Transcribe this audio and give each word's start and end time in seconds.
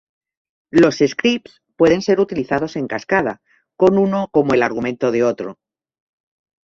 Los 0.71 0.95
scripts 0.97 1.61
pueden 1.77 2.01
ser 2.01 2.19
utilizados 2.19 2.75
en 2.75 2.87
cascada, 2.87 3.43
con 3.77 3.99
uno 3.99 4.29
como 4.31 4.55
el 4.55 4.63
argumento 4.63 5.11
de 5.11 5.23
otro. 5.23 5.59